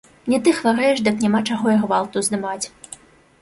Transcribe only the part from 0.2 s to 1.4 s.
Не ты хварэеш, дык